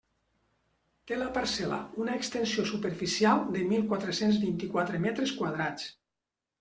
Té 1.09 1.17
la 1.19 1.27
parcel·la 1.35 1.77
una 2.05 2.15
extensió 2.21 2.65
superficial 2.71 3.43
de 3.57 3.67
mil 3.75 3.85
quatre-cents 3.93 4.41
vint-i-quatre 4.47 5.03
metres 5.05 5.35
quadrats. 5.43 5.87